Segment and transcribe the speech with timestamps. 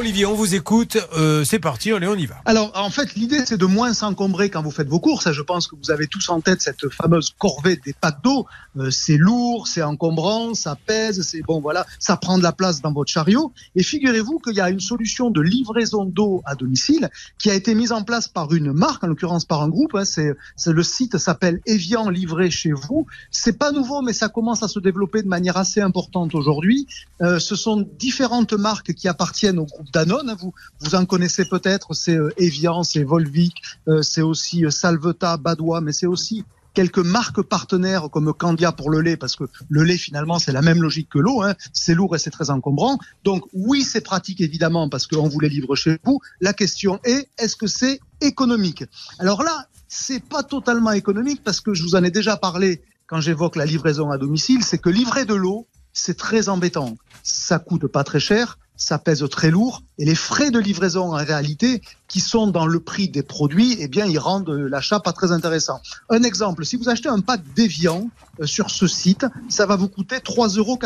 [0.00, 0.96] Olivier, on vous écoute.
[1.14, 2.36] Euh, c'est parti, allez, on y va.
[2.46, 5.30] Alors, en fait, l'idée, c'est de moins s'encombrer quand vous faites vos courses.
[5.30, 8.46] Je pense que vous avez tous en tête cette fameuse corvée des packs d'eau.
[8.78, 12.80] Euh, c'est lourd, c'est encombrant, ça pèse, c'est bon, voilà, ça prend de la place
[12.80, 13.52] dans votre chariot.
[13.74, 17.74] Et figurez-vous qu'il y a une solution de livraison d'eau à domicile qui a été
[17.74, 19.94] mise en place par une marque, en l'occurrence par un groupe.
[19.94, 20.34] Hein, c'est,
[20.66, 23.06] le site s'appelle Evian livré chez vous.
[23.30, 26.86] C'est pas nouveau, mais ça commence à se développer de manière assez importante aujourd'hui.
[27.20, 30.34] Euh, ce sont différentes marques qui appartiennent au groupe Danone.
[30.38, 31.94] Vous, vous en connaissez peut-être.
[31.94, 33.54] C'est euh, Evian, c'est Volvic,
[33.88, 36.44] euh, c'est aussi euh, Salveta, Badois, mais c'est aussi
[36.74, 40.62] quelques marques partenaires comme Candia pour le lait, parce que le lait finalement c'est la
[40.62, 41.54] même logique que l'eau, hein.
[41.72, 42.98] c'est lourd et c'est très encombrant.
[43.24, 46.20] Donc oui c'est pratique évidemment parce qu'on vous les livre chez vous.
[46.40, 48.84] La question est est-ce que c'est économique?
[49.18, 53.20] Alors là c'est pas totalement économique parce que je vous en ai déjà parlé quand
[53.20, 56.96] j'évoque la livraison à domicile, c'est que livrer de l'eau c'est très embêtant.
[57.24, 61.16] Ça coûte pas très cher, ça pèse très lourd et les frais de livraison en
[61.16, 65.30] réalité qui sont dans le prix des produits, eh bien ils rendent l'achat pas très
[65.30, 65.80] intéressant.
[66.08, 68.08] Un exemple, si vous achetez un pack d'Evian
[68.40, 70.78] euh, sur ce site, ça va vous coûter 3,98 euros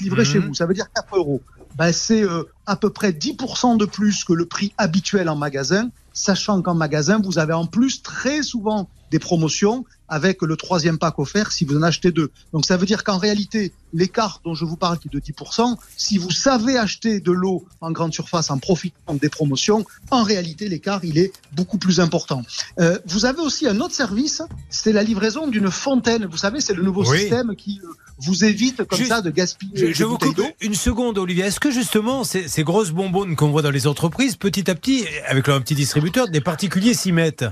[0.00, 0.54] livré chez vous.
[0.54, 1.42] Ça veut dire 4 euros.
[1.76, 5.90] Ben, c'est euh, à peu près 10% de plus que le prix habituel en magasin,
[6.12, 11.18] sachant qu'en magasin, vous avez en plus très souvent des promotions avec le troisième pack
[11.18, 12.30] offert si vous en achetez deux.
[12.52, 15.76] Donc ça veut dire qu'en réalité, l'écart dont je vous parle qui est de 10%,
[15.96, 20.68] si vous savez acheter de l'eau en grande surface en profitant des promotions, en réalité
[20.68, 22.42] l'écart il est beaucoup plus important.
[22.78, 26.26] Euh, vous avez aussi un autre service, c'est la livraison d'une fontaine.
[26.26, 29.72] Vous savez, c'est le nouveau système qui euh, vous évite comme ça de gaspiller.
[29.74, 31.44] Je, je vous coupe une seconde, Olivier.
[31.44, 35.04] Est-ce que justement ces, ces grosses bonbonnes qu'on voit dans les entreprises, petit à petit,
[35.26, 37.44] avec leur petit distributeur, des particuliers s'y mettent?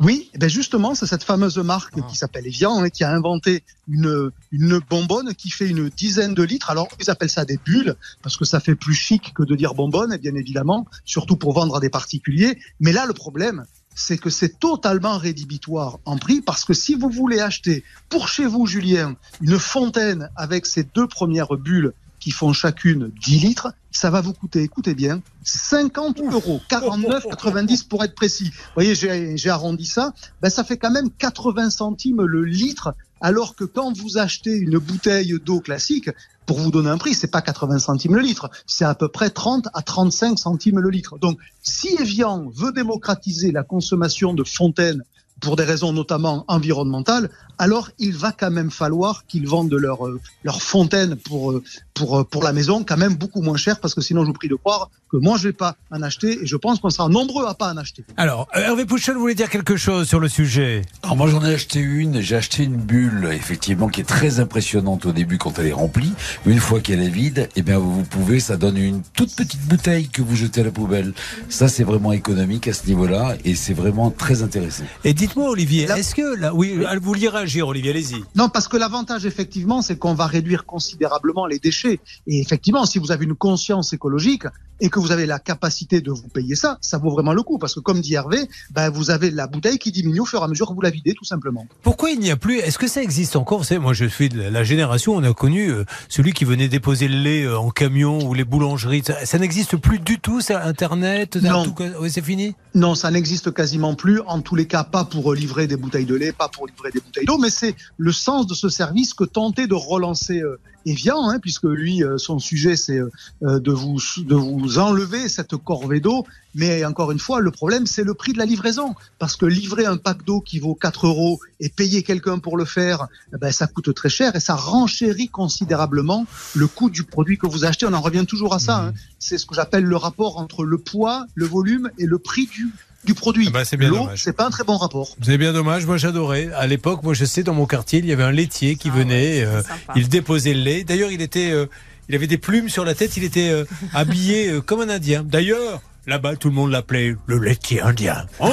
[0.00, 4.30] Oui, ben justement, c'est cette fameuse marque qui s'appelle Evian hein, qui a inventé une,
[4.50, 6.70] une bonbonne qui fait une dizaine de litres.
[6.70, 9.74] Alors, ils appellent ça des bulles parce que ça fait plus chic que de dire
[9.74, 12.58] bonbonne, bien évidemment, surtout pour vendre à des particuliers.
[12.80, 17.10] Mais là, le problème, c'est que c'est totalement rédhibitoire en prix parce que si vous
[17.10, 22.52] voulez acheter pour chez vous, Julien, une fontaine avec ces deux premières bulles qui font
[22.52, 28.50] chacune 10 litres, ça va vous coûter, écoutez bien, 50 euros, 49,90 pour être précis.
[28.50, 30.12] Vous voyez, j'ai arrondi ça.
[30.42, 34.78] Ben, ça fait quand même 80 centimes le litre, alors que quand vous achetez une
[34.78, 36.10] bouteille d'eau classique,
[36.46, 39.30] pour vous donner un prix, c'est pas 80 centimes le litre, c'est à peu près
[39.30, 41.16] 30 à 35 centimes le litre.
[41.18, 45.04] Donc, si Evian veut démocratiser la consommation de fontaines
[45.40, 50.20] pour des raisons notamment environnementales, alors il va quand même falloir qu'ils vendent leur, euh,
[50.42, 51.62] leur fontaine pour, euh,
[52.00, 54.32] pour, euh, pour la maison quand même beaucoup moins cher parce que sinon je vous
[54.32, 57.08] prie de croire que moi je vais pas en acheter et je pense qu'on sera
[57.08, 58.04] nombreux à pas en acheter.
[58.16, 60.82] Alors Hervé Pouchel voulait dire quelque chose sur le sujet.
[61.02, 65.04] Alors moi j'en ai acheté une, j'ai acheté une bulle effectivement qui est très impressionnante
[65.04, 66.12] au début quand elle est remplie,
[66.46, 69.66] mais une fois qu'elle est vide, eh bien vous pouvez, ça donne une toute petite
[69.66, 71.12] bouteille que vous jetez à la poubelle.
[71.50, 74.84] Ça c'est vraiment économique à ce niveau-là et c'est vraiment très intéressant.
[75.04, 78.24] Et dites-moi Olivier, est-ce que là, oui, vous vouliez réagir Olivier, allez-y.
[78.36, 81.89] Non parce que l'avantage effectivement c'est qu'on va réduire considérablement les déchets
[82.26, 84.44] et effectivement, si vous avez une conscience écologique
[84.80, 87.58] et que vous avez la capacité de vous payer ça, ça vaut vraiment le coup.
[87.58, 90.44] Parce que comme dit Hervé, ben, vous avez la bouteille qui diminue au fur et
[90.44, 91.66] à mesure que vous la videz, tout simplement.
[91.82, 93.58] Pourquoi il n'y a plus Est-ce que ça existe encore?
[93.58, 96.68] Vous savez, moi je suis de la génération, on a connu euh, celui qui venait
[96.68, 99.02] déposer le lait euh, en camion ou les boulangeries.
[99.24, 101.74] Ça, n'existe plus du tout, ça, Internet Non.
[102.00, 102.54] Oui, c'est fini?
[102.74, 104.20] Non, ça n'existe quasiment plus.
[104.26, 107.00] En tous les cas, pas pour livrer des bouteilles de lait, pas pour livrer des
[107.00, 111.28] bouteilles d'eau, mais c'est le sens de ce service que tenter de relancer euh, Evian,
[111.28, 113.10] hein, puisque lui, euh, son sujet, c'est euh,
[113.42, 116.26] euh, de, vous, de vous enlever cette corvée d'eau.
[116.54, 118.94] Mais encore une fois, le problème, c'est le prix de la livraison.
[119.18, 122.64] Parce que livrer un pack d'eau qui vaut 4 euros et payer quelqu'un pour le
[122.64, 127.38] faire, eh ben, ça coûte très cher et ça renchérit considérablement le coût du produit
[127.38, 127.86] que vous achetez.
[127.86, 128.78] On en revient toujours à ça.
[128.78, 128.92] Hein.
[129.18, 132.68] C'est ce que j'appelle le rapport entre le poids, le volume et le prix du,
[133.04, 133.46] du produit.
[133.48, 135.08] Ah bah, c'est bien L'eau, c'est pas un très bon rapport.
[135.22, 135.86] C'est bien dommage.
[135.86, 136.50] Moi, j'adorais.
[136.56, 138.96] À l'époque, moi, je sais, dans mon quartier, il y avait un laitier qui ah
[138.96, 139.42] venait.
[139.42, 139.62] euh,
[139.96, 140.84] il déposait le lait.
[140.84, 141.66] D'ailleurs, il était, euh,
[142.08, 143.16] il avait des plumes sur la tête.
[143.16, 143.64] Il était euh,
[143.94, 145.22] habillé euh, comme un Indien.
[145.24, 148.26] D'ailleurs, là-bas, tout le monde l'appelait le laitier indien.
[148.38, 148.50] Oh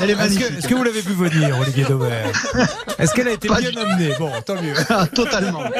[0.00, 0.46] Elle est magnifique.
[0.58, 2.26] Est-ce que, vous l'avez vu venir, Olivier Dauvert
[2.98, 4.12] Est-ce qu'elle a été Pas bien du- amenée?
[4.18, 4.74] Bon, tant mieux.
[5.14, 5.62] Totalement.